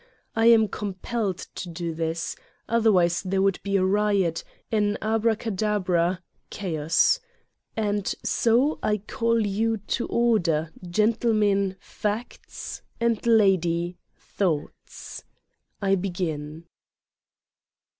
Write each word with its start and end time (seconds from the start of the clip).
I 0.35 0.47
am 0.47 0.67
compelled 0.67 1.37
to 1.53 1.69
do 1.69 1.93
this: 1.93 2.35
otherwise 2.67 3.21
there 3.21 3.43
would 3.43 3.59
be 3.61 3.77
a 3.77 3.85
riot, 3.85 4.43
an 4.71 4.97
abrecadebra, 4.99 6.21
chaos. 6.49 7.19
And 7.77 8.07
so 8.23 8.79
I 8.81 8.97
call 8.97 9.45
you 9.45 9.77
to 9.77 10.07
order, 10.07 10.71
gentleman 10.89 11.75
facts 11.79 12.81
and 12.99 13.23
lady 13.27 13.99
thoughts. 14.17 15.23
I 15.83 15.93
begin. 15.93 16.65